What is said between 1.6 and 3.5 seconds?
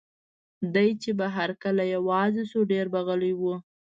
کله یوازې شو، ډېر به غلی و.